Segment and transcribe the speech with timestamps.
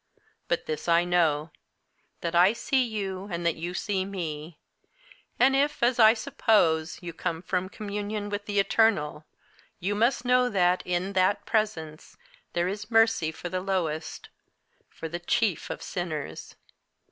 [0.47, 1.51] But this I know,
[2.21, 4.57] that I see you and that you see me,
[5.37, 9.25] and if, as I suppose, you come from communion with the Eternal,
[9.79, 12.17] you must know that, in that Presence,
[12.53, 14.29] there is mercy for the lowest
[14.89, 16.55] for the chief of sinners!